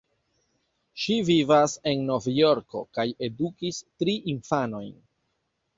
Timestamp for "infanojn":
4.37-4.95